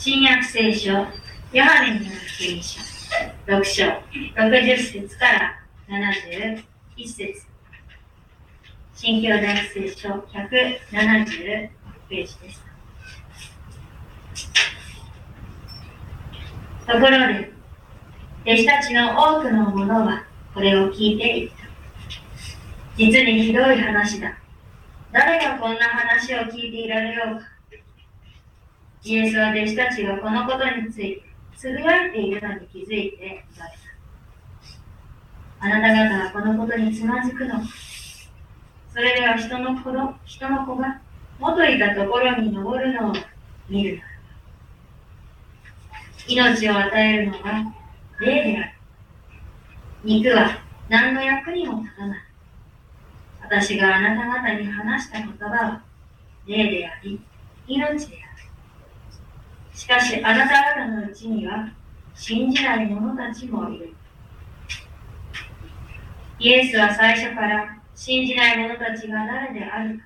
[0.00, 2.80] 新約聖書、ヨハネによる福音書、
[3.48, 3.84] 6章、
[4.36, 6.62] 60節から71
[7.04, 7.42] 節。
[8.94, 11.70] 新教大聖書170
[12.08, 12.62] ページです。
[16.86, 17.52] ところで、
[18.44, 20.24] 弟子たちの多くの者は
[20.54, 21.56] これを聞いていた。
[22.96, 24.38] 実にひどい話だ。
[25.10, 27.57] 誰がこんな話を聞いていられようか。
[29.04, 31.22] イエスは弟子たちがこのことについて
[31.56, 33.76] つぶやいているのに気づいて言われ
[35.60, 35.66] た。
[35.66, 37.66] あなた方はこのことにつまずくのか。
[38.92, 41.00] それでは人の子の人の子が
[41.38, 43.14] 元いたところに登るのを
[43.68, 44.08] 見るなら
[46.28, 47.74] 命を与えるのは
[48.20, 48.72] 霊である。
[50.04, 52.18] 肉は何の役にも立たない。
[53.40, 55.82] 私があなた方に話した言葉は
[56.46, 57.20] 霊であり、
[57.66, 58.27] 命である。
[59.78, 61.68] しかしあなた方のうちには
[62.12, 63.94] 信じない者たちもいる。
[66.40, 70.04] イエスは最初から信じない者たちが誰であるか、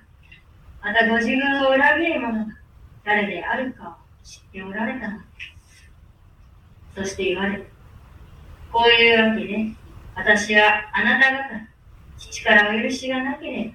[0.83, 2.53] またご自分を裏切る者が
[3.03, 5.89] 誰であるかを知っておられたのです。
[6.95, 7.63] そして言われた。
[8.71, 9.71] こういうわけで、
[10.13, 11.67] 私はあなた方、
[12.19, 13.73] 父からお許しがなければ、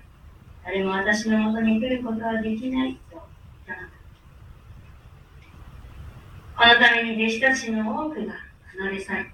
[0.64, 3.20] 誰も私のもとに来ることはできないと
[3.66, 3.98] 言ったのだ。
[6.58, 8.34] このために弟子たちの多くが
[8.76, 9.26] 離れ去り、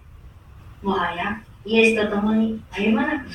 [0.82, 3.26] もはやイエスと共に歩まなくなっ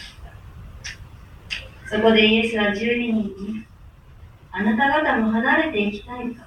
[1.90, 1.96] た。
[1.98, 3.66] そこでイエスは十二人に、
[4.52, 6.44] あなた方も離れていきたいか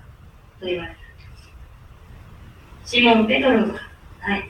[0.60, 0.96] と言われた。
[2.88, 3.72] シモン・ペトロが、
[4.20, 4.48] はい。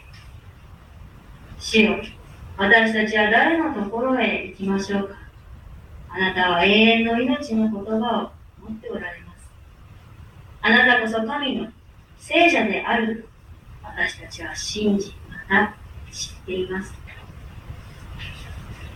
[1.59, 1.97] 主よ、
[2.59, 5.15] 私たちは誰のところへ行きましょうか
[6.11, 9.51] あなたは永遠の命の言葉を持っておられます。
[10.61, 11.73] あなたこそ神の
[12.25, 13.29] 聖者であると
[13.83, 15.75] 私たちは信じ、また
[16.13, 16.95] 知っています。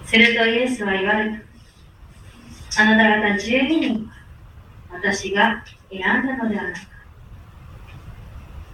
[0.05, 1.31] するとイエスは言われ
[2.73, 2.83] た。
[2.83, 4.13] あなた方十二人は
[4.93, 6.81] 私が選んだのではないか。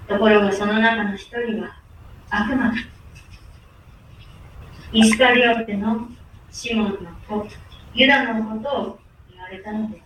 [0.06, 1.74] ところがその中の一人は
[2.28, 2.74] 悪魔だ。
[4.92, 6.08] イスカリオテの
[6.50, 7.48] シモンの子、
[7.94, 8.98] ユダのことを
[9.30, 10.02] 言われたのである。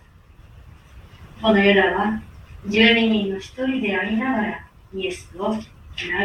[1.41, 2.21] このユダは
[2.67, 5.61] 12人の一人でありながらイエスを裏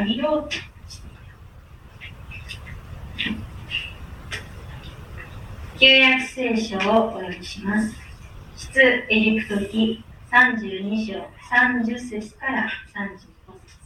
[0.06, 0.60] 切ろうとし
[1.00, 1.10] てい
[3.26, 3.38] た。
[5.78, 7.94] 旧約聖書をお読みします。
[8.56, 11.12] 出エジプト記32章
[11.48, 13.18] 30節から35
[13.66, 13.78] 節。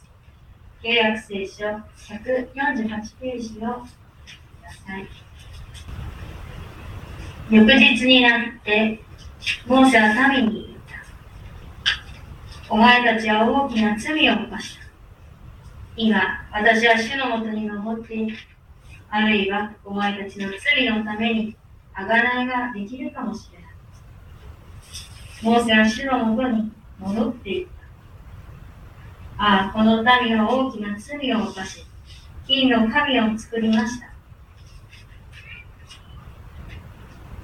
[0.82, 5.08] 旧約聖書148ページをはい。
[7.50, 9.00] 翌日になって、
[9.66, 10.75] モーセは民に言った。
[12.68, 14.86] お前たちは大きな罪を犯した。
[15.96, 16.20] 今、
[16.52, 18.36] 私は主のもとに登っている。
[19.08, 21.56] あるいは、お前たちの罪のために、
[21.94, 23.66] あがないができるかもしれない。
[25.42, 27.66] モーセは主のもとに戻っていっ
[29.38, 29.44] た。
[29.44, 31.86] ああ、この民は大きな罪を犯し、
[32.48, 34.10] 金の神を作りました。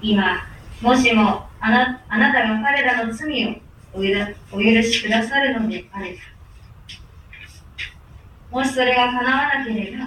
[0.01, 0.43] 今、
[0.81, 3.55] もしもあなあなたが彼らの罪を
[3.95, 6.17] お許しくださるのであれ
[8.51, 10.05] ば、もしそれが叶わなければ、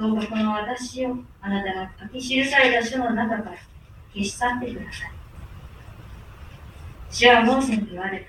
[0.00, 3.56] どうかこの私をあなたが書き記された書の中から
[4.14, 5.12] 消し去ってください。
[7.10, 8.26] 主はモーセに言われ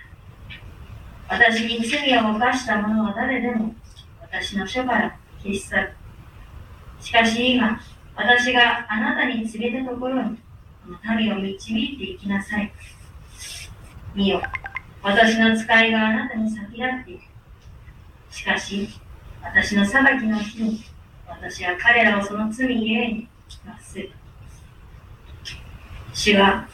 [1.28, 1.36] た。
[1.36, 3.74] 私に罪を犯した者は誰でも
[4.22, 5.94] 私の書から消し去る。
[7.00, 7.80] しかし今、
[8.16, 10.38] 私があなたに告げたところに
[10.84, 12.72] この、民を導いていきなさい。
[14.14, 14.41] 見よ、
[15.03, 17.22] 私の使いがあなたに先立っている。
[18.29, 18.88] しかし、
[19.41, 20.84] 私の裁きの日に、
[21.28, 23.28] 私は彼らをその罪ゆえに
[23.66, 24.11] 罰する。
[26.13, 26.67] 主は、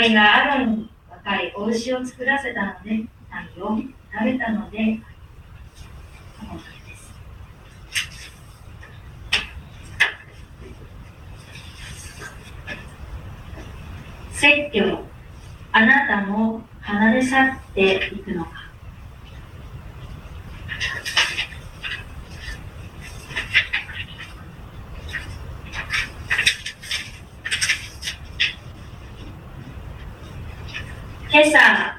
[0.00, 3.06] 民がアロンに若いお牛を作らせたので、民
[3.64, 3.78] を
[4.12, 4.98] 食べたので、
[14.32, 15.04] 説教、
[15.72, 18.50] あなたも離れ去っていくのか。
[31.30, 31.58] 今朝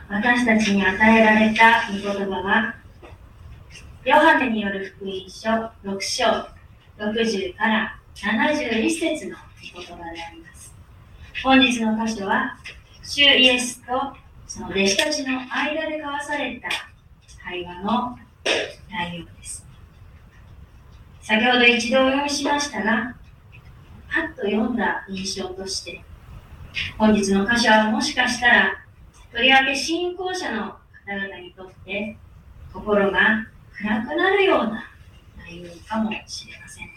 [0.09, 2.75] 私たちに与えられた御言葉は、
[4.03, 5.49] ヨハネによる福音書
[5.87, 6.25] 6章
[6.97, 9.37] 60から71節の
[9.75, 10.73] 御言葉であります。
[11.43, 12.57] 本日の箇所は、
[13.03, 14.17] 主イエスと
[14.49, 16.69] その弟子たちの間で交わされた
[17.43, 18.17] 会話のよ
[19.23, 19.63] うです。
[21.21, 23.15] 先ほど一度お読みしましたが、
[24.11, 26.03] パッと読んだ印象として、
[26.97, 28.73] 本日の箇所はもしかしたら、
[29.31, 30.61] とりわけ信仰者の
[31.05, 32.17] 方々にとって
[32.73, 33.45] 心が
[33.77, 34.83] 暗くなるような
[35.37, 36.89] 内容かもしれません。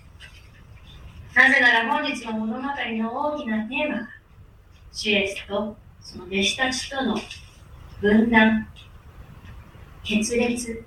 [1.34, 4.08] なぜなら本日の物語の大きなテーマが、
[4.90, 7.16] シュエスとその弟子たちとの
[8.00, 8.66] 分断、
[10.02, 10.84] 決裂、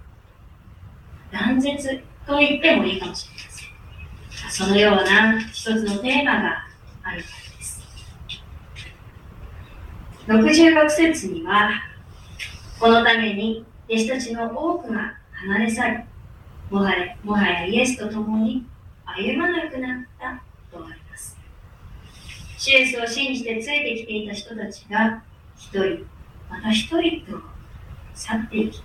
[1.31, 3.65] 断絶と言ってもいいかもしれませ
[4.49, 4.51] ん。
[4.51, 6.67] そのような一つのテーマが
[7.03, 7.81] あるからです。
[10.27, 11.71] 66節には、
[12.79, 15.97] このために弟子たちの多くが離れ去り、
[16.69, 18.65] もはやもはやイエスと共に
[19.05, 20.44] 歩まなくなった。
[22.65, 25.21] シエスを信じてついてきていた人たちが
[25.55, 26.03] 一人、
[26.49, 27.39] また一人と
[28.15, 28.81] 去っていき、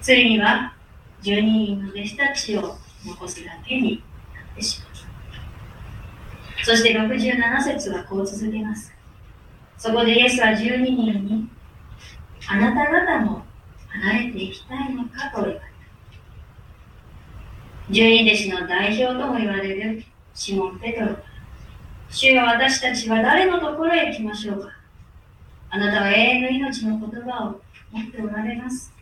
[0.00, 0.74] ついには
[1.22, 4.02] 12人の弟子たちを残すだけに
[4.34, 6.64] なってしまう。
[6.64, 8.90] そして67節はこう続けます。
[9.76, 10.96] そこでイエスは12人
[11.26, 11.50] に、
[12.48, 13.42] あなた方も
[13.88, 15.66] 離れていきたいのかと言われた。
[17.90, 20.02] 十二弟子の代表とも言われる
[20.32, 21.25] シモン・ペトロ。
[22.10, 24.70] 主よ私たちは誰のところへ行きましょうか？
[25.70, 27.60] あなたは永遠の命の言葉を
[27.92, 28.92] 持っておられます。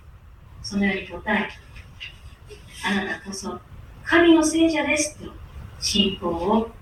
[0.62, 1.48] そのように答え、
[2.86, 3.60] あなたこそ
[4.04, 5.30] 神の聖者ですと
[5.78, 6.72] 信仰を告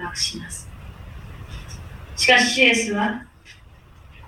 [0.00, 0.68] 白します。
[2.16, 3.24] しかし、シエスは、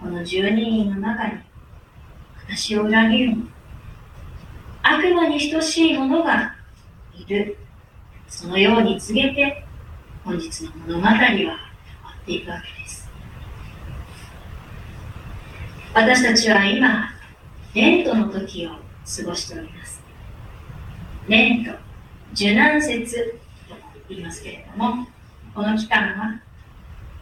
[0.01, 1.35] この12人の中に、
[2.47, 3.37] 私を裏切る、
[4.83, 6.57] 悪魔に等しい者が
[7.15, 7.57] いる。
[8.27, 9.64] そのように告げて、
[10.25, 11.55] 本日の物語は終わ
[12.23, 13.11] っていくわけです。
[15.93, 17.11] 私たちは今、
[17.75, 18.77] レントの時を過
[19.27, 20.03] ごしております。
[21.29, 21.73] レント、
[22.33, 23.39] 受難節
[23.69, 23.75] と
[24.09, 25.07] 言いますけれども、
[25.55, 26.41] この期間は、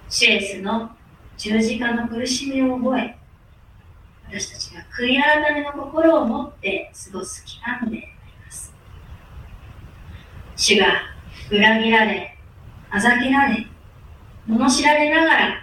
[0.08, 0.90] シエスの
[1.36, 3.18] 十字架の苦しみを覚え、
[4.28, 8.06] 私たちが悔い改めの心を持って過ごす期間であり
[8.46, 8.72] ます。
[10.54, 10.86] 主が
[11.50, 12.31] 裏切られ、
[12.94, 13.66] あざけられ、
[14.46, 15.54] 罵られながら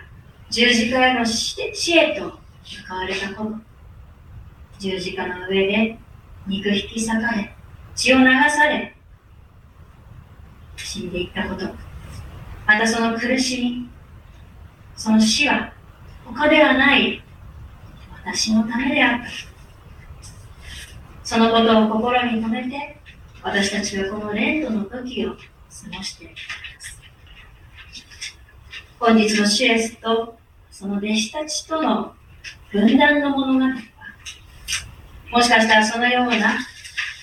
[0.50, 1.62] 十字架への死
[1.96, 3.56] へと向かわれたこと、
[4.80, 6.00] 十字架の上で
[6.48, 7.56] 肉引き裂かれ、
[7.96, 8.96] 血を流され、
[10.76, 11.68] 死んでいったこと、
[12.66, 13.90] またその苦しみ、
[14.96, 15.72] その死は
[16.26, 17.24] 他ではない
[18.26, 19.28] 私のためであった。
[21.24, 22.98] そのことを心に留めて、
[23.44, 25.38] 私たちはこのレントの時を過
[25.96, 26.34] ごして。
[29.00, 30.38] 本日のシエスと
[30.70, 32.14] その弟子たちとの
[32.70, 33.72] 分断の物語は、
[35.32, 36.60] もしかしたらそのような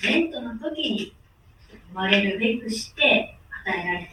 [0.03, 1.13] レントの時に
[1.69, 4.09] 生まれるべくして与えられた、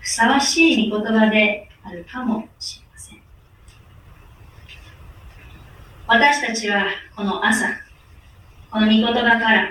[0.00, 3.20] ふさわしい御言葉であるかもしれません。
[6.06, 6.86] 私たちは
[7.16, 7.66] この朝、
[8.70, 9.70] この御言葉から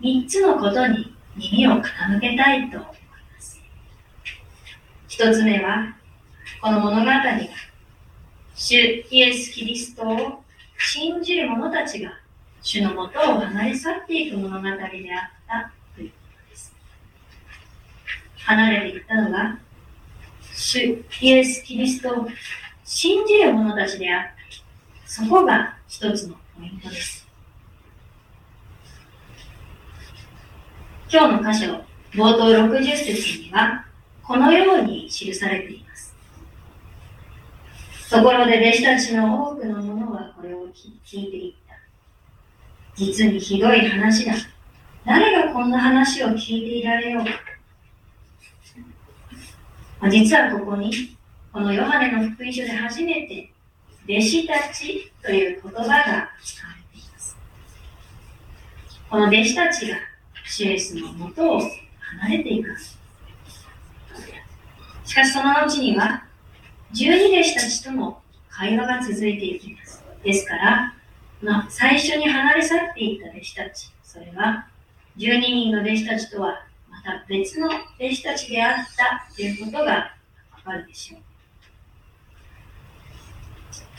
[0.00, 2.88] 3つのことに耳を傾けたいと思い
[3.34, 3.60] ます。
[5.08, 5.96] 1つ目は、
[6.64, 7.22] この物語が
[8.54, 10.42] 主イエス・キリストを
[10.78, 12.10] 信じる者たちが
[12.62, 14.88] 主のもとを離れ去っていく物語であっ
[15.46, 16.16] たというこ
[16.46, 16.74] とです。
[18.46, 19.58] 離れていったのは、
[20.54, 22.28] 主イエス・キリストを
[22.82, 24.30] 信じる者たちであった。
[25.04, 27.28] そこが一つのポイントです。
[31.12, 31.84] 今日の箇所、
[32.14, 33.84] 冒頭60節には、
[34.22, 35.83] このように記されています。
[38.14, 41.74] ところで弟子たちの多くの者はこれを聞いていった。
[42.94, 44.34] 実にひどい話だ。
[45.04, 47.30] 誰がこんな話を聞いていられようか。
[50.08, 51.16] 実はここに、
[51.52, 53.50] このヨハネの福音書で初めて、
[54.08, 57.36] 弟子たちという言葉が使われています。
[59.10, 59.96] この弟子たちが
[60.46, 62.70] シエスのもとを離れていく。
[65.04, 66.23] しかしその後には、
[66.94, 70.04] 十二弟子たちとも会話が続いていきます。
[70.22, 70.94] ですから、
[71.42, 74.68] まあ、最初に離れ去っていった弟子たち、それは
[75.18, 80.12] 12人の弟子たちとはまた別の弟子たちであったということがわ
[80.64, 81.20] かるでしょう。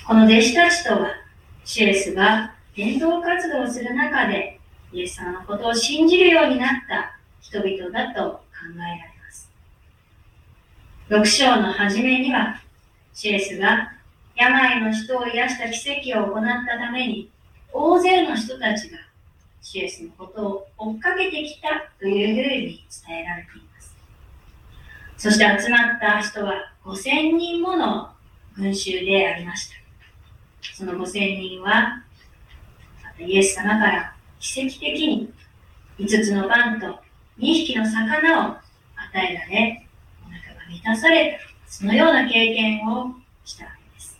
[0.08, 1.10] この弟子たちとは、
[1.66, 4.62] シエスが伝道活動をする中で、
[4.94, 8.42] イエス様のことを信じるようになった人々だと考
[8.76, 9.52] えられます。
[11.10, 12.62] 6章の初めには、
[13.16, 13.94] シエスが
[14.36, 17.32] 病の人を癒した奇跡を行ったために、
[17.72, 18.98] 大勢の人たちが
[19.62, 23.96] シエスのことを追っかけてきたというふうに伝えられています。
[25.18, 28.10] そして集まった人は5000人もの
[28.58, 29.76] 群衆でありました。
[30.76, 32.04] その5000人は、
[33.02, 35.34] またイエス様から奇跡的に
[36.00, 36.98] 5つのパンと2
[37.40, 38.62] 匹の魚を与
[39.16, 39.88] えられ、
[40.22, 44.20] お腹が満たされた、そのような経験をしたわけです。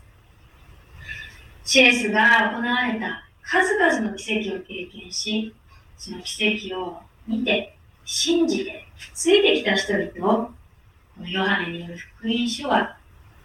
[1.64, 5.54] シエスが行われた数々の奇跡を経験し、
[5.98, 10.54] その奇跡を見て、信じて、ついてきた人々を、こ
[11.22, 12.98] のヨハネによる福音書は、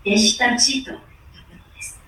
[0.04, 1.02] 弟子たちと呼ぶ
[1.56, 2.00] のです。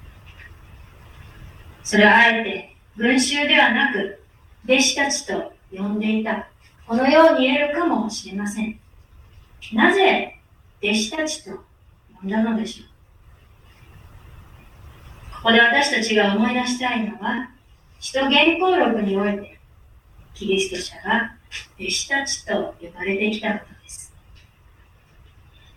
[1.84, 4.22] それはあえて、群衆ではなく、
[4.64, 6.48] 弟子たちと呼んでいた。
[6.86, 8.78] このように言えるかもしれません。
[9.72, 10.38] なぜ、
[10.82, 11.64] 弟子たちと
[12.22, 12.86] 呼んだのでしょう
[15.36, 17.50] ここで私たちが思い出したいのは、
[17.98, 19.58] 使徒原稿録において、
[20.34, 21.34] キリスト者が
[21.76, 24.14] 弟子たちと呼ばれてきたことです。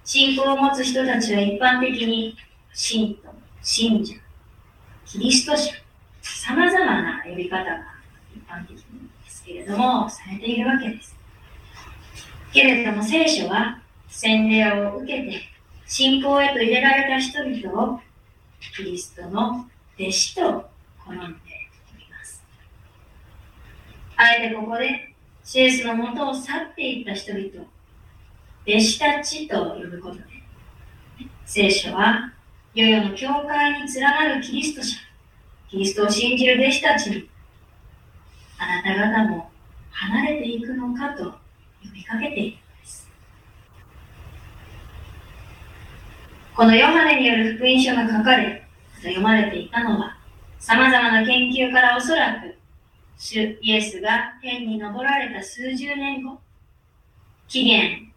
[0.04, 2.38] 信仰を持つ人たちは一般的に、
[2.74, 3.34] 信徒、
[3.64, 4.14] 信者、
[5.08, 5.74] キリスト者、
[6.22, 7.80] 様々な呼び方が
[8.36, 8.84] 一般的で
[9.28, 11.16] すけれども、されているわけです。
[12.56, 15.55] けれども聖書は洗礼を受けて
[15.98, 18.02] 信仰へと入れられた人々を
[18.75, 19.66] キリストの
[19.98, 20.70] 弟子と
[21.06, 21.40] 好んで
[24.18, 27.48] あえてここでシエスのもとを去っていった人々、
[28.68, 30.24] 弟子たちと呼ぶことで、
[31.46, 32.34] 聖書は
[32.74, 34.98] 世々の教会に連なるキリスト者、
[35.70, 37.30] キリストを信じる弟子たちに、
[38.58, 39.50] あなた方も
[39.92, 41.32] 離れていくのかと呼
[41.94, 43.10] びかけているのです。
[46.56, 48.66] このヨハネによる福音書が書かれ、
[49.02, 50.18] 読まれていたのは、
[50.58, 52.56] 様々な研究からおそらく
[53.18, 56.40] 主イエスが天に昇られた数十年後、
[57.50, 58.10] 紀元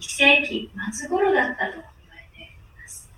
[0.00, 1.84] 世紀末頃だったと言わ
[2.16, 2.46] れてい
[2.82, 3.10] ます。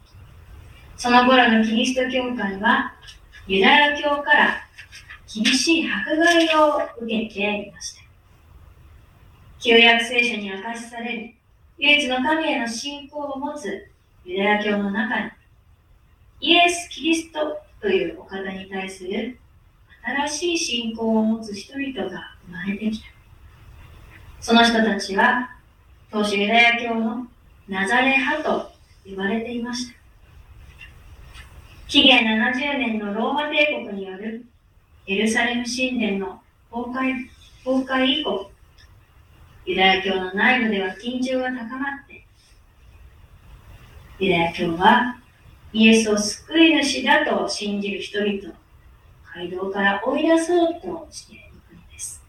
[0.97, 2.95] その頃のキリスト教会は、
[3.47, 4.57] ユダヤ教から
[5.33, 8.03] 厳しい迫害を受けていました。
[9.61, 11.35] 旧約聖書に明かしされる
[11.79, 13.94] 唯一の神への信仰を持つ
[14.25, 15.31] ユダヤ教の中に、
[16.41, 19.39] イエス・キリストというお方に対する
[20.29, 23.07] 新しい信仰を持つ人々が生まれてきた。
[24.41, 25.51] その人たちは、
[26.11, 27.27] 当初ユダヤ教の
[27.69, 28.73] ナザレ派と
[29.09, 29.95] 呼ばれていました。
[31.89, 34.45] 紀元70年のローマ帝国による
[35.07, 36.41] エルサレム神殿の
[36.71, 37.29] 崩壊
[37.65, 38.51] 崩壊以降、
[39.65, 42.04] ユダヤ教の内部では緊張が高まって、
[44.19, 45.17] ユダヤ教は
[45.73, 48.55] イエスを救い主だと信じる人々を
[49.35, 52.23] 街道から追い出そうとしていくのです。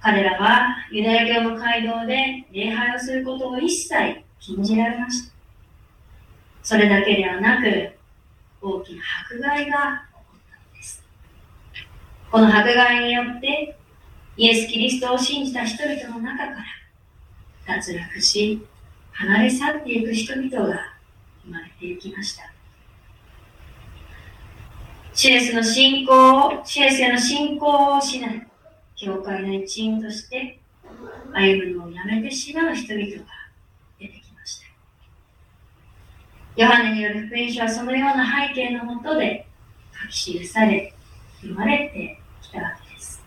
[0.00, 5.32] 彼らはユダヤ教の街道で礼拝をすることを一切禁じられました。
[6.62, 7.92] それだけではなく、
[8.62, 11.02] 大きな迫害が起こったのです。
[12.30, 13.76] この迫害によって、
[14.36, 16.44] イエス・キリストを信じた人々の中か
[17.66, 18.64] ら、脱落し、
[19.20, 20.80] 離れ去っていく人々が
[21.44, 22.50] 生まれていきました。
[25.12, 28.46] シエスの信仰を、シエスへの信仰をしない、
[28.96, 30.58] 教会の一員として
[31.34, 33.24] 歩むのをやめてしまう人々が
[33.98, 34.66] 出てきました。
[36.56, 39.46] ヨハネによる福音書はそのような背景のもとで
[40.02, 40.94] 書き記され、
[41.42, 43.22] 生まれてきたわけです。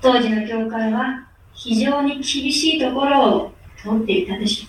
[0.00, 1.27] 当時の教会は
[1.58, 4.68] 非常に厳しいところを通っていたでしょ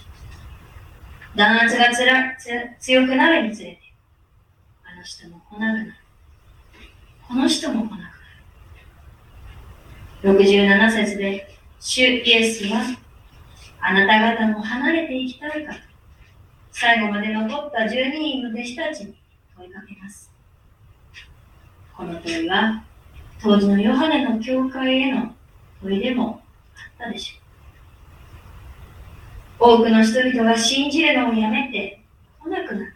[1.35, 1.37] う。
[1.37, 2.35] 弾圧がつら
[2.79, 3.79] 強くなるにつれて、
[4.83, 5.93] あの人も来なくなる。
[7.27, 7.99] この人も来なく
[10.23, 10.39] なる。
[10.39, 12.81] 67節で、主イエスは、
[13.81, 15.79] あなた方も離れていきたいかと、
[16.71, 19.15] 最後まで残った12人の弟子たちに
[19.55, 20.31] 問いかけます。
[21.95, 22.83] この問いは、
[23.39, 25.35] 当時のヨハネの教会への
[25.83, 26.41] 問いでも
[26.99, 29.79] ったでしょう。
[29.79, 32.01] 多くの人々が信じるのをやめて
[32.43, 32.93] 来なくなった。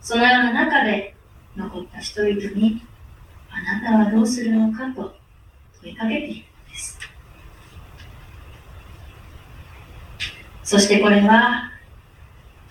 [0.00, 1.14] そのような中で
[1.56, 2.82] 残った人々に、
[3.50, 5.14] あなたはどうするのかと
[5.80, 6.98] 問いかけているのです。
[10.62, 11.70] そしてこれは、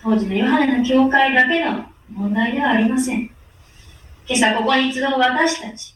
[0.02, 3.30] 当時のヨハネの教会だけの問題ではありません。
[4.28, 5.96] 今朝ここに集う私たち、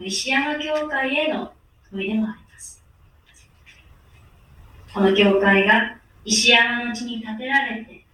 [0.00, 1.52] 石山教会への
[1.90, 2.45] 問いでもあります。
[4.96, 8.06] この教会が石山の地に建てられて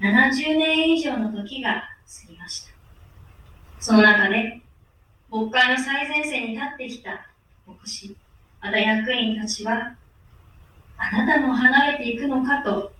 [0.00, 2.72] 70年以上の時が過ぎました。
[3.78, 4.60] その中で、
[5.30, 7.30] 国会の最前線に立ってきた
[7.64, 8.16] 牧師、
[8.60, 9.94] また役員たちは、
[10.96, 12.92] あなたも離れていくのかと、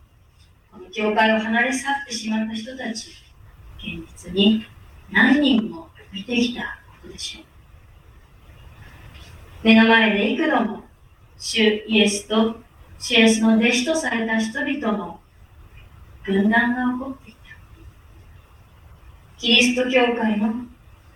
[0.71, 3.09] この教会を離れ去ってしまった人たち、
[3.79, 4.65] 現実に
[5.11, 7.45] 何人も見てきたことでしょう。
[9.65, 10.85] 目の前で幾度も、
[11.37, 12.63] 主イエスと
[13.05, 15.21] 主イエスの弟子とされた人々の
[16.23, 17.39] 分断が起こっていた。
[19.37, 20.55] キリスト教会の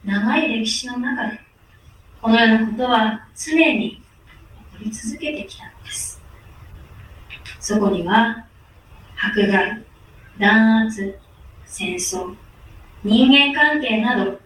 [0.04, 1.40] 長い歴史の中で、
[2.21, 4.04] このようなことは常に起こ
[4.80, 6.21] り続けてきたのです。
[7.59, 8.45] そこには、
[9.16, 9.83] 迫害、
[10.38, 11.18] 弾圧、
[11.64, 12.37] 戦争、
[13.02, 14.38] 人間関係など、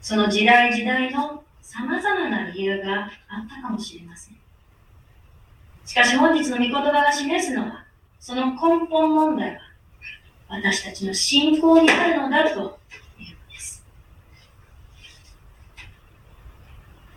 [0.00, 4.43] その時代時代の様々な理由があったかもしれません。
[5.84, 7.84] しかし本日の御言葉が示すのは、
[8.18, 9.60] その根本問題は、
[10.48, 12.78] 私たちの信仰にあるのだというの
[13.52, 13.84] です。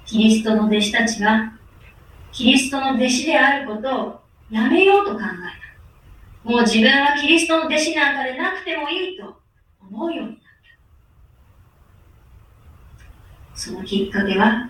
[0.05, 1.53] キリストの弟子たちが、
[2.31, 4.21] キリストの弟子であることを
[4.51, 5.29] やめようと考えた。
[6.50, 9.41] もう自分はキリストの弟子なんかでなくてもいいと
[9.81, 10.43] 思うようになった。
[13.55, 14.69] そのきっかけは、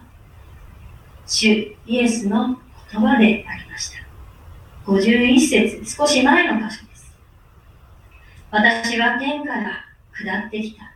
[1.25, 2.61] 主イエスの
[2.99, 3.97] 言葉でありました。
[4.91, 7.15] 51節、少し前の箇所です。
[8.49, 10.91] 私は天から下ってきた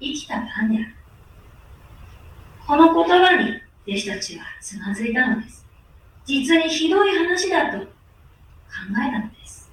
[0.00, 0.94] 生きたパンである。
[2.66, 5.64] この言葉に弟子たちはつまずいたのです。
[6.24, 7.84] 実にひどい話だと考
[8.90, 9.70] えたのです。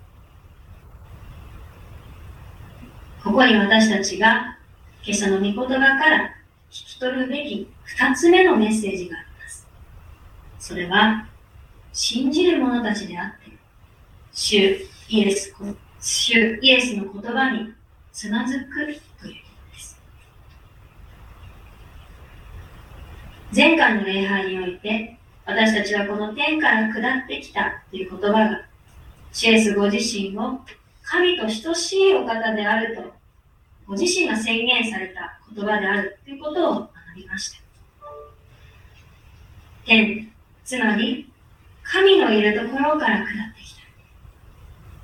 [3.24, 4.58] ここに私たちが
[5.04, 6.36] 今朝の御言葉から
[6.70, 9.68] 聞き取るべき二つ目のメッセージがあります。
[10.60, 11.33] それは、
[11.94, 13.52] 信じる者たちであって、
[14.34, 14.58] 主
[15.10, 15.54] イエス、
[16.02, 17.72] 主イエスの言葉に
[18.12, 20.02] つまずくということです。
[23.56, 28.66] 前回の礼拝において、私たちはこの天から下ってきたという言葉が、
[29.32, 30.62] シエスご自身を
[31.04, 33.14] 神と等しいお方であると、
[33.86, 37.58] ご自身が宣言された言葉であるということを学びました。
[39.86, 40.32] 天、
[40.66, 41.32] つまり
[41.84, 43.82] 神のいるところから下ってきた。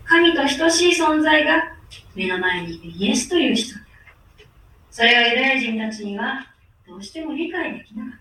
[0.05, 1.75] 神と等しい存在が
[2.15, 4.47] 目の前にいるイエスという人である。
[4.89, 6.47] それはユダヤ人たちには
[6.87, 8.19] どうしても理解できなかった。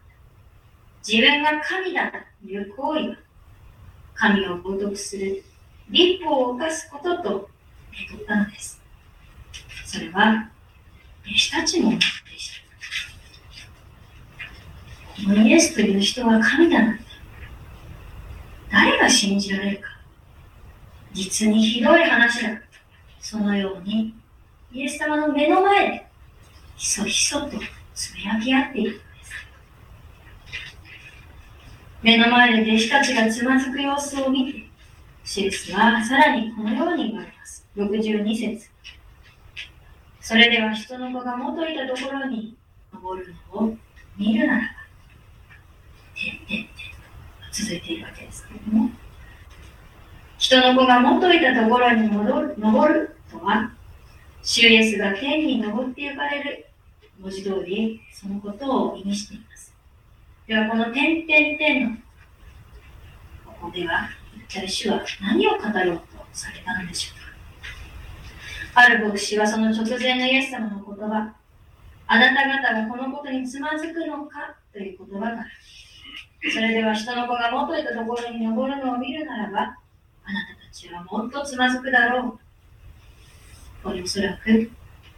[1.06, 3.16] 自分が神だという行為は、
[4.14, 5.42] 神を冒涜する
[5.88, 7.50] 立法を犯すことと
[7.92, 8.82] 受け取ったのです。
[9.86, 10.50] それは、
[11.24, 12.12] 弟子たちもでし
[12.52, 12.58] た。
[15.22, 17.00] このイエスという人は神だなん、
[18.78, 19.88] 誰が信じられるか。
[21.12, 22.50] 実にひどい話だ。
[23.18, 24.14] そのように、
[24.72, 26.06] イエス様の目の前で、
[26.76, 27.58] ひそひそと
[27.92, 29.32] つぶやき合っているのです。
[32.02, 34.64] 目の前で弟子たちがつまずく様子を見て、
[35.24, 37.66] シエスはさらにこのように言われます。
[37.76, 38.70] 62節
[40.20, 42.56] それでは人の子が元いたところに
[42.92, 43.76] 登るのを
[44.16, 44.68] 見るならば、
[46.14, 46.77] てんてん
[47.58, 48.90] 続いているわけですけれども、
[50.38, 53.72] 人の子が元いたところに戻る登るとは、
[54.42, 56.66] 主イエスが天に登って行かれる
[57.18, 59.74] 文字通り、そのことを意味しています。
[60.46, 61.96] では、この点々点の
[63.44, 67.20] ここでは、一体主は何を語ろうとされたのでしょう
[68.74, 68.80] か。
[68.80, 71.34] ある牧師はその直前のイエス様の言葉、
[72.06, 75.44] あなた方がこのことにつまずくのかという言葉が
[76.42, 82.38] それでは人の子が元いたところに登るのを見るならば、あなたたちはもっとつまずくだろう。
[83.82, 84.70] これおそらく、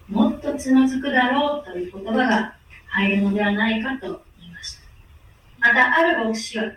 [0.08, 2.54] もっとつまずくだろうという言葉が
[2.86, 4.80] 入るのではないかと言いました。
[5.58, 6.72] また、ある牧師は、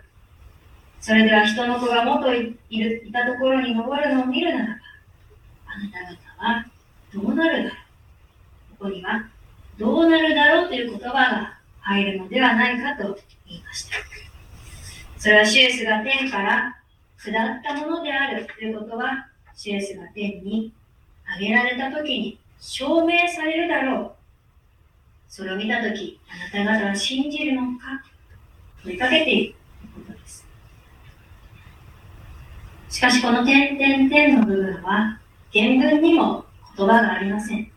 [1.00, 4.72] それでは人の子が元いるいたところに登るのを見るならば、
[5.66, 6.66] あなた方は
[7.14, 7.70] どうなるだろう。
[8.78, 9.26] ここには、
[9.78, 14.13] どうなるだろうという言葉が入るのではないかと言いました。
[15.24, 16.76] それはシエスが天から
[17.16, 20.70] 下ったものであるということは、シエスが天に
[21.40, 24.12] 上げられたときに証明されるだろう。
[25.26, 28.04] それを見たとき、あなた方は信じるのか
[28.82, 29.54] 問いかけている
[29.94, 30.46] ということです。
[32.90, 35.18] しかしこの点々点の部分は、
[35.54, 36.44] 原文にも
[36.76, 37.72] 言葉がありません。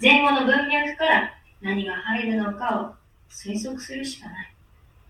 [0.00, 4.54] 前後の文脈から何が入るのかを推測するしかない。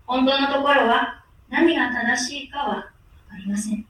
[0.07, 2.81] 本当のところは何が正しいかはわ
[3.29, 3.85] かりません。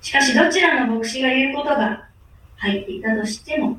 [0.00, 2.08] しかしどちらの牧師が言うことが
[2.56, 3.78] 入っていたとしても、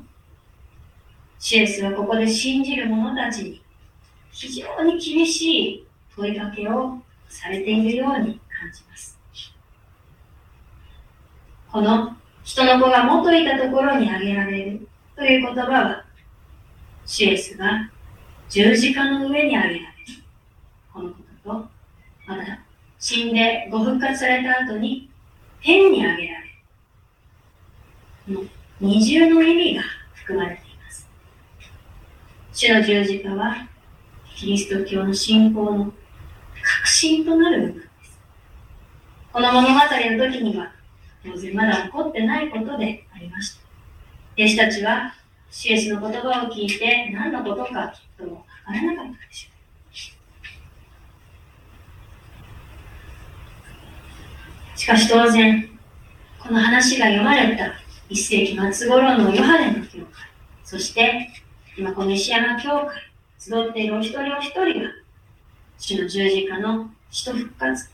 [1.38, 3.62] シエスはここで信じる者たちに
[4.30, 9.18] 非常に厳しい問いかけをされているように感じます。
[11.70, 16.04] この人の子が元いたところに挙げられるという言葉は、
[17.04, 17.90] シエスが
[18.48, 19.94] 十字架の上に挙げられる。
[20.92, 21.73] このことと、
[22.26, 22.58] また
[22.98, 25.10] 死んでご復活された後に
[25.62, 26.54] 天に挙げられる。
[28.28, 28.44] の
[28.80, 29.82] 二重の意味が
[30.14, 31.08] 含まれています。
[32.52, 33.68] 主の十字架は、
[34.34, 35.92] キリスト教の信仰の
[36.62, 38.20] 核心となる部分です。
[39.32, 40.72] この物語の時には、
[41.24, 43.62] 当然まだ起こってないことでありました。
[44.36, 45.14] 弟子たちは、
[45.50, 49.53] シエスの言葉を聞いて何のことかきっとわからなかったでしょう。
[54.84, 55.66] しかし当然、
[56.38, 57.72] この話が読まれた
[58.10, 60.06] 1世紀末頃のヨハネの教会、
[60.62, 61.30] そして
[61.74, 62.90] 今この石山教会、
[63.38, 64.90] 集っているお一人お一人が、
[65.78, 67.88] 主の十字架の死と復活、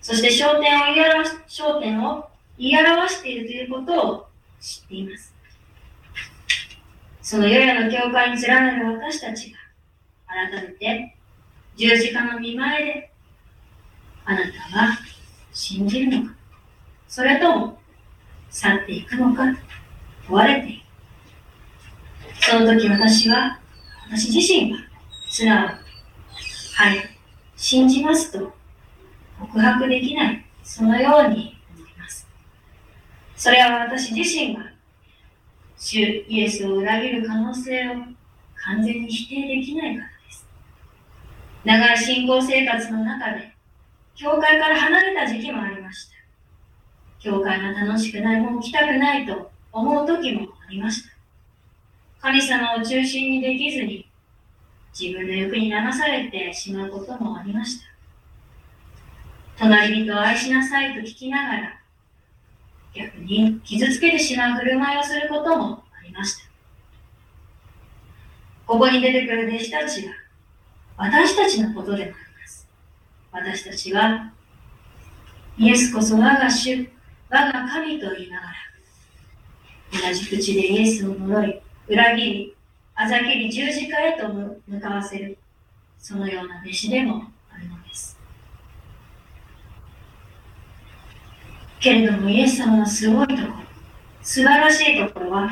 [0.00, 4.26] そして焦点を言い表し焦点を言い表しているということを
[4.60, 5.34] 知っています。
[7.20, 9.58] その世々の教会に連なる私たちが、
[10.28, 11.16] 改めて
[11.76, 13.10] 十字架の見前で、
[14.24, 14.98] あなたは
[15.52, 16.34] 信じるのか、
[17.08, 17.78] それとも
[18.50, 19.44] 去っていくのか？
[20.26, 20.82] 問われている。
[22.40, 23.58] その時私は、
[24.06, 24.78] 私自身は
[25.28, 25.68] 素直に、
[26.74, 27.18] はい、
[27.56, 28.52] 信じますと
[29.40, 32.26] 告白できない、そのように思います。
[33.36, 34.62] それは私自身が、
[35.76, 37.94] 主イエスを裏切る可能性を
[38.54, 40.46] 完全に否定できないからです。
[41.64, 43.51] 長い信仰生活の中で、
[44.22, 46.12] 教会から離れた時期もありました。
[47.18, 51.10] 教会が楽しくない、もう来たくないと思う時もありました。
[52.20, 54.08] 神様を中心にできずに、
[54.96, 57.86] 自分の欲に流されてしまうこともありました。
[59.58, 61.80] 隣人を愛しなさいと聞きながら、
[62.94, 66.44] 逆に傷つけてしまう振る舞いをすることもありました。
[68.66, 70.14] ここに出てくる弟子たちは、
[70.96, 72.21] 私たちのことでもあ。
[73.32, 74.30] 私たちは、
[75.56, 76.90] イエスこそ我が主、
[77.30, 78.46] 我が神と言いなが
[80.00, 82.56] ら、同じ口でイエスを呪い、裏切り、
[82.94, 85.38] あざけり十字架へと向かわせる、
[85.98, 88.18] そのような弟子でもあるのです。
[91.80, 93.54] けれども、イエス様のすごいところ、
[94.20, 95.50] 素晴らしいところは、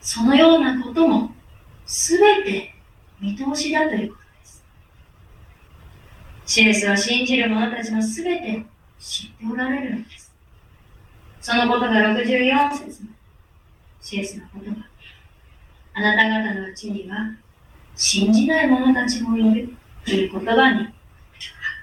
[0.00, 1.30] そのようなことも
[1.86, 2.74] すべて
[3.20, 4.27] 見通しだということ。
[6.48, 8.62] シエスは信じる者たちのすべてを
[8.98, 10.32] 知っておられるのです。
[11.42, 13.10] そのことが64節の
[14.00, 14.80] シエスの言葉。
[15.92, 17.18] あなた方のうちには
[17.94, 20.90] 信じない者たちもいるという言葉にはっ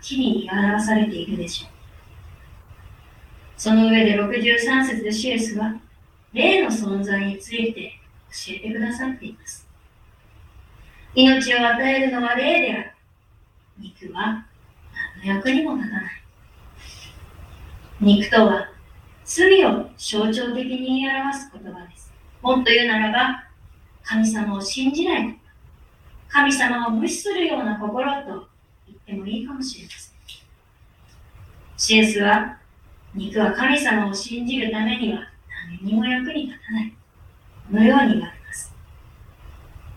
[0.01, 1.69] きり言い表されているでしょう。
[3.57, 5.75] その上で63節でシエスは
[6.33, 7.99] 霊の存在について
[8.31, 9.67] 教えてくださっています。
[11.13, 12.91] 命を与えるのは霊である。
[13.77, 14.43] 肉は
[15.25, 16.05] 役にも立たない。
[17.99, 18.69] 肉とは
[19.23, 22.13] 罪を象徴的に言い表す言葉です。
[22.43, 23.43] もっと言うならば、
[24.03, 25.39] 神様を信じない、
[26.29, 28.47] 神様を無視するような心と
[28.85, 30.15] 言ってもいいかもしれません。
[31.77, 32.57] シエスは、
[33.15, 35.21] 肉は神様を信じるためには
[35.71, 36.93] 何にも役に立たない。
[37.67, 38.75] このように言われます。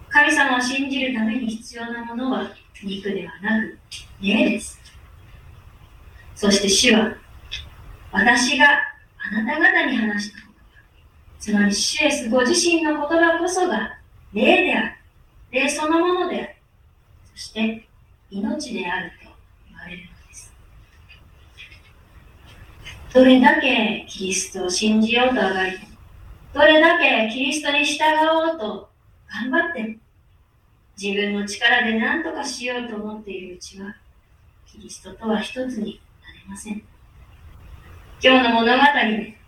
[0.09, 2.51] 神様を信じるために必要なものは
[2.83, 3.79] 肉ではなく、
[4.23, 4.78] 霊です。
[6.39, 7.17] そして主は、
[8.13, 10.53] 私があなた方に話した言葉。
[11.41, 13.99] つまり、主イエスご自身の言葉こそが
[14.33, 14.93] 霊である。
[15.51, 16.55] 霊そのものである。
[17.35, 17.89] そして、
[18.31, 19.33] 命であると
[19.69, 20.55] 言われるのです。
[23.13, 25.87] どれだけキリストを信じようとあがいても、
[26.55, 28.89] どれだけキリストに従おうと
[29.29, 29.97] 頑張っても、
[30.97, 33.97] 自分の力で何とかしようと思っているうちは、
[34.67, 36.01] キリストとは一つに
[36.49, 36.83] ません。
[38.23, 39.39] 今日の物語で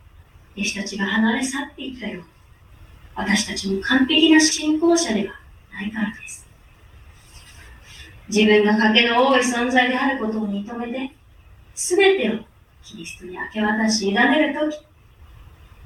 [0.55, 2.25] 弟子たちが離れ去っていったように
[3.17, 5.35] 私たちも完璧な信仰者では
[5.73, 6.47] ないからです。
[8.29, 11.15] 自分が賭けの多い存在であることを認めて、
[11.75, 12.39] すべてを
[12.83, 14.77] キリストに明け渡し委ねるとき、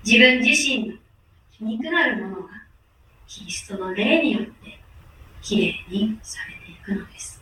[0.04, 0.94] 自分自身の
[1.50, 2.48] 皮肉なるものが
[3.26, 4.80] キリストの霊によって
[5.40, 7.33] きれいにされていくのです。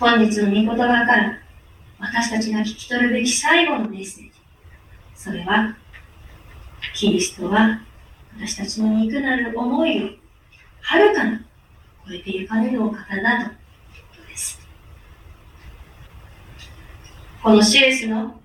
[0.00, 1.38] 本日の御言葉から
[1.98, 4.32] 私たちが聞き取るべき最後のメッセージ。
[5.14, 5.76] それは、
[6.94, 7.82] キリストは
[8.34, 10.08] 私たちの肉なる思いを
[10.80, 11.36] はるかに
[12.08, 13.56] 超えてゆかれるお方だという
[14.16, 14.58] ことです。
[17.42, 18.40] このシエスの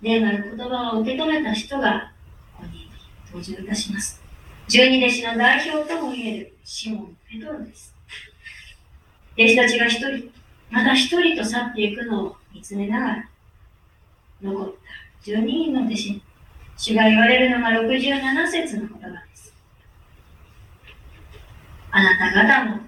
[0.00, 2.12] 霊なる言葉を受け止めた人が
[2.56, 2.88] ここに
[3.26, 4.22] 登場いたします。
[4.68, 7.96] 十二弟子の代表ともいえるシモン・ペトロです。
[9.36, 10.39] 弟子たちが一人、
[10.70, 13.28] また一人と去っていくのを見つめながら、
[14.40, 14.78] 残った
[15.22, 16.22] 十二人の弟子に、
[16.76, 19.52] 主が言われるのが67節の言葉です。
[21.90, 22.80] あなた方も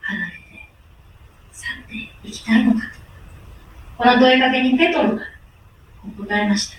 [0.00, 0.68] 離れて
[1.52, 2.80] 去っていきたいのか
[3.98, 5.22] この問いかけにペトロが
[6.16, 6.76] 答えました。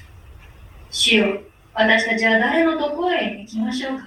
[0.89, 1.41] 主よ、
[1.73, 4.05] 私たちは誰のとこへ行きましょうか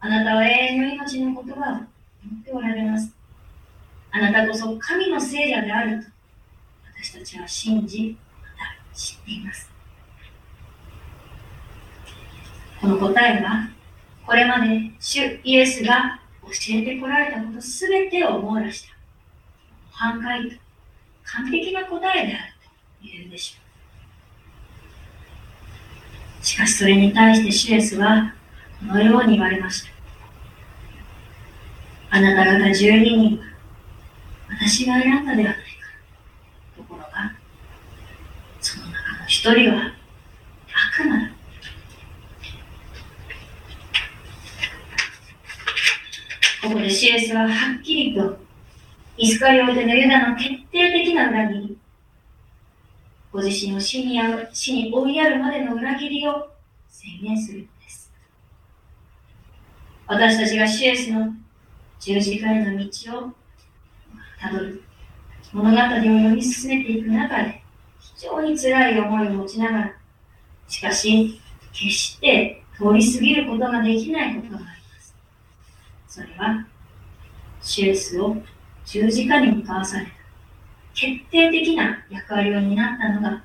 [0.00, 1.82] あなたは永遠の命の言葉を持
[2.40, 3.21] っておられます。
[4.12, 6.10] あなたこそ神の聖者であると
[7.02, 9.70] 私たちは信じ、また知っています。
[12.80, 13.70] この答えは、
[14.26, 18.94] これまで主イエスが教えてこられたことすべてを網羅した
[19.90, 20.56] 半回と
[21.24, 22.70] 完璧な答えであると
[23.02, 23.62] 言えるでしょ
[26.42, 26.44] う。
[26.44, 28.34] しかしそれに対してシュエスは
[28.80, 29.90] このように言われました。
[32.10, 33.51] あなた方十二人は
[34.58, 35.62] 私が選んだではないか。
[36.76, 37.32] ところが、
[38.60, 39.92] その中の一人は
[40.98, 41.32] 悪魔だ。
[46.62, 48.38] ここでシエスははっきりと
[49.16, 51.78] イスカリオテのユダの決定的な裏切り、
[53.32, 54.20] ご自身を死に
[54.52, 56.50] 死に追いやるまでの裏切りを
[56.88, 58.12] 宣言するのです。
[60.06, 61.32] 私たちがシエスの
[61.98, 63.32] 十字架への道を
[64.42, 64.82] たどる。
[65.52, 67.62] 物語を読み進めていく中で
[68.00, 69.94] 非常に辛い思いを持ちながら
[70.66, 71.40] しかし
[71.72, 75.14] 決して通り過ぎることができないことがあります。
[76.08, 76.66] それは
[77.60, 78.36] シエスを
[78.84, 80.12] 十字架に向かわされた
[80.94, 83.44] 決定的な役割を担ったのが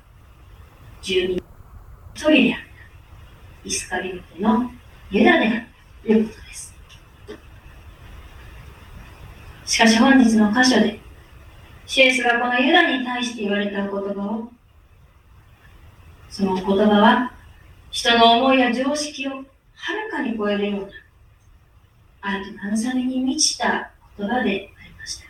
[1.02, 4.70] 住民一人であったイスカリオテの
[5.10, 5.66] ユダである
[6.02, 6.67] ということです。
[9.68, 10.98] しかし本日の箇所で、
[11.86, 14.50] シエスがこのユダに対して言われた言葉を、
[16.30, 17.32] その言葉は、
[17.90, 19.36] 人の思いや常識をは
[19.92, 20.88] るかに超えるような、
[22.22, 25.24] 愛と慰めに満ちた言葉でありました。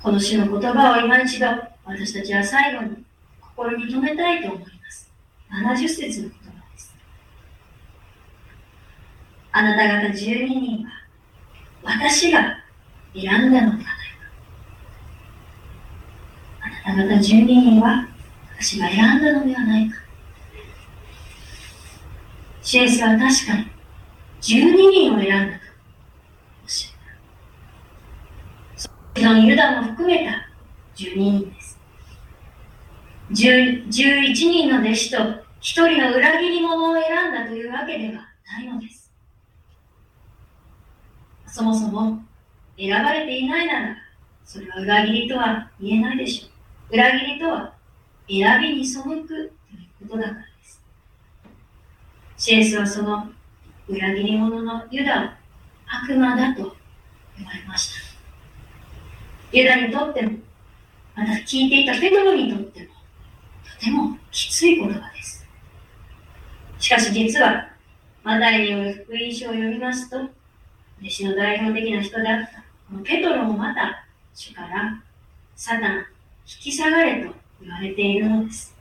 [0.00, 1.46] この詩の言葉を今一度、
[1.84, 3.04] 私たちは最後に
[3.40, 5.10] 心に留めたいと思います。
[5.50, 6.94] 70節の言葉です。
[9.50, 11.01] あなた方12人は、
[11.84, 12.58] 私が
[13.14, 13.86] 選んだのではないか。
[16.84, 18.08] あなた方12人は
[18.58, 19.96] 私が選んだのではないか。
[22.62, 23.66] シエスは確かに
[24.40, 25.62] 12人を選んだと
[26.62, 26.92] おっしゃっ
[28.76, 29.20] た。
[29.20, 30.48] そのユダも含めた
[30.96, 31.80] 12人です。
[33.30, 33.88] 11
[34.32, 39.01] 人の弟子と1人の裏切り者を選んだというわけではないのです。
[41.52, 42.18] そもそも
[42.78, 43.96] 選ばれていないなら、
[44.42, 46.48] それは裏切りとは言えないでしょ
[46.90, 46.94] う。
[46.94, 47.74] 裏切りとは
[48.26, 49.50] 選びに背くという
[50.08, 50.82] ことだからです。
[52.38, 53.30] シェイスはその
[53.86, 55.28] 裏切り者のユダを
[55.86, 56.74] 悪魔だと
[57.36, 57.92] 言われまし
[59.52, 59.58] た。
[59.58, 60.38] ユダにとっても、
[61.14, 62.86] また聞いていたペトロにとっても、
[63.78, 65.46] とてもきつい言葉です。
[66.78, 67.68] しかし実は、
[68.24, 70.41] マタイによる福音書を読みますと、
[71.02, 72.64] 弟子の代表的な人であった。
[72.88, 75.02] このペトロもまた主から
[75.56, 76.04] サタン引
[76.60, 78.76] き下がれと言われているのです。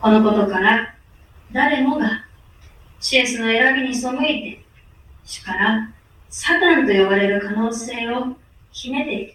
[0.00, 0.94] このことから
[1.50, 2.24] 誰もが
[3.00, 4.16] シエスの選びに背い
[4.54, 4.64] て
[5.24, 5.90] 主から
[6.28, 8.36] サタンと呼ばれる可能性を
[8.70, 9.34] 秘めている。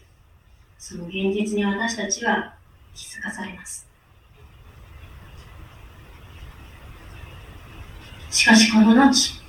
[0.77, 2.55] その現実に私たちは
[2.93, 3.87] 気づかされます。
[8.29, 9.42] しかしこの後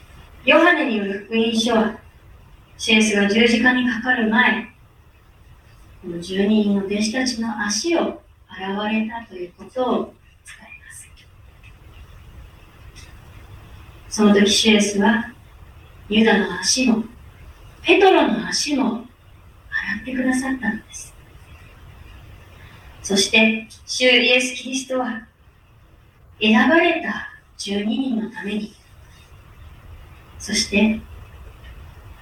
[0.44, 1.98] ヨハネによる福音書は、
[2.76, 4.64] シエスが十字架にかかる前、
[6.02, 11.08] この12人の弟子たちの足を洗われたということを伝えます。
[14.10, 15.32] その時シエスは、
[16.10, 17.04] ユダの足も、
[17.80, 21.14] ペトロの足も洗ってくださったのです。
[23.02, 25.26] そして、主イエス・キリストは、
[26.38, 28.74] 選ばれた12人のために、
[30.44, 31.00] そして、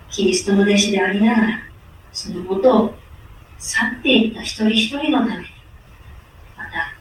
[0.09, 1.59] キリストの弟子でありながら、
[2.13, 2.95] そのもとを
[3.59, 5.47] 去っていった一人一人のために、
[6.57, 6.95] また、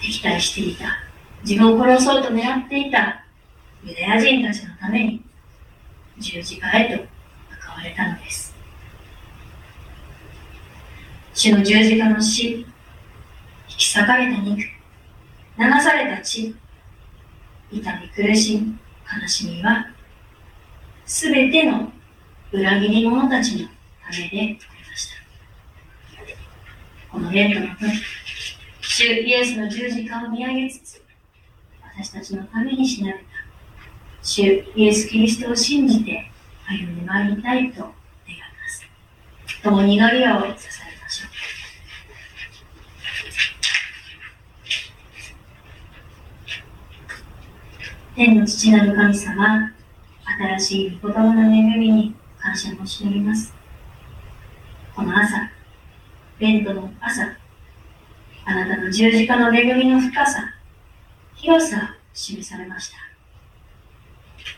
[0.00, 0.96] 敵対していた、
[1.42, 3.26] 自分を殺そうと狙っていた
[3.82, 5.24] ユダヤ人たちのために、
[6.18, 7.08] 十字架へと向
[7.60, 8.54] かわれたのです。
[11.34, 12.64] 主の十字架の死、引
[13.66, 14.66] き裂かれた肉、流
[15.80, 16.54] された血、
[17.72, 18.78] 痛み苦しみ、
[19.20, 19.91] 悲しみは、
[21.12, 21.92] すべての
[22.52, 23.72] 裏切り者たちのた
[24.18, 25.16] めでありました。
[27.10, 28.02] このレントの時、
[28.80, 31.02] 主イエスの十字架を見上げつつ、
[31.82, 33.24] 私たちのために死なれた、
[34.22, 36.30] 主イエス・キリストを信じて
[36.66, 37.94] 歩んでまいりたいと願いま
[38.66, 39.62] す。
[39.62, 41.30] 共に祈りを捧げましょう。
[48.16, 49.74] 天の父なる神様、
[50.38, 53.52] 新しい御言葉の恵みに感謝申し上げます。
[54.94, 55.50] この朝、
[56.38, 57.36] ベントの朝、
[58.44, 60.54] あなたの十字架の恵みの深さ、
[61.34, 61.80] 広さを
[62.14, 62.96] 示されました。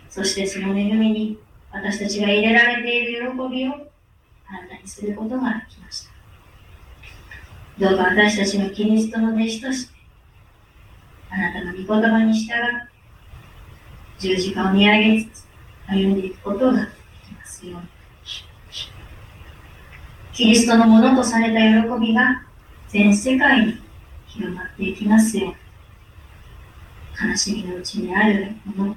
[0.09, 1.39] そしてその恵みに
[1.73, 6.11] 私たちが入れられている喜びをあなたにすることができました。
[7.89, 9.95] どうか私たちのキリストの弟子として、
[11.31, 12.95] あなたの御言葉に従って、
[14.21, 15.54] 十字架を見上げつつ
[15.87, 16.87] 歩んでいくことがで
[17.27, 17.89] きますように。
[20.33, 22.43] キリストのものとされた喜びが
[22.89, 23.81] 全世界に
[24.27, 25.49] 広まっていきますよう
[27.27, 28.97] に悲しみのうちにあるもの、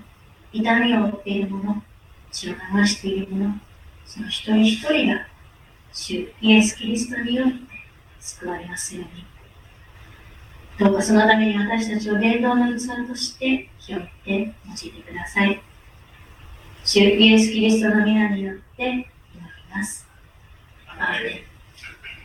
[0.52, 1.84] 痛みを負っているもの、
[2.32, 3.56] 血を流しているもの、
[4.04, 5.28] その一人一人が
[5.94, 7.58] 主イエス・キリストによって
[8.20, 9.26] 救われますように。
[10.80, 15.62] どうかそのために私たちを伝道の器として拾って用いてください。
[16.88, 19.06] 主イエス・キリストの皆によって祈り
[19.70, 20.08] ます。
[20.88, 21.47] アーメン